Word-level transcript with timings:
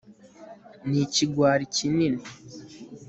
ni 0.89 0.97
ikigwari 1.05 1.65
kinini 1.75 2.21